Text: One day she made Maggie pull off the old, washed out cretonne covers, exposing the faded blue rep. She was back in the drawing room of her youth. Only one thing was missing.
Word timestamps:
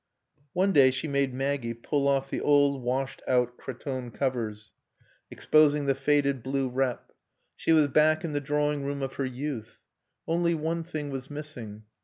One 0.53 0.71
day 0.71 0.89
she 0.89 1.07
made 1.07 1.31
Maggie 1.31 1.75
pull 1.75 2.07
off 2.07 2.31
the 2.31 2.41
old, 2.41 2.81
washed 2.81 3.21
out 3.27 3.55
cretonne 3.59 4.09
covers, 4.09 4.73
exposing 5.29 5.85
the 5.85 5.93
faded 5.93 6.41
blue 6.41 6.69
rep. 6.69 7.11
She 7.55 7.71
was 7.71 7.87
back 7.87 8.25
in 8.25 8.33
the 8.33 8.41
drawing 8.41 8.83
room 8.83 9.03
of 9.03 9.13
her 9.17 9.25
youth. 9.25 9.83
Only 10.27 10.55
one 10.55 10.81
thing 10.83 11.11
was 11.11 11.29
missing. 11.29 11.83